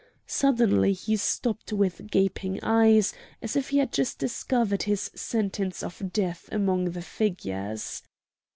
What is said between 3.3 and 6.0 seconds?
as if he had just discovered his sentence